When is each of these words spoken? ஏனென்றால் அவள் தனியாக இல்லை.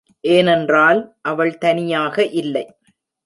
ஏனென்றால் 0.23 0.99
அவள் 1.21 1.57
தனியாக 1.57 2.25
இல்லை. 2.25 2.65